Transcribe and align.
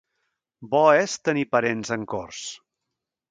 Bo 0.75 0.79
és 1.01 1.17
tenir 1.27 1.45
parents 1.55 1.93
en 1.99 2.07
Corts. 2.15 2.41